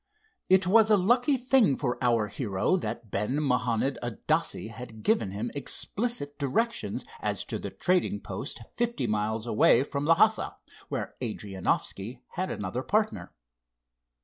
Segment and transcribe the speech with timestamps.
[0.49, 5.51] It was a lucky thing for our hero that Ben Mahanond Adasse had given him
[5.53, 10.55] explicit directions as to the trading post fifty miles away from Lhassa,
[10.89, 13.31] where Adrianoffski had another partner.